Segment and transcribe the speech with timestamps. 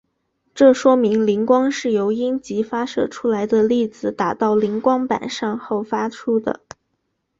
[0.55, 6.59] 这说明磷光是由阴极发射出来的粒子打到磷光板上后发出的。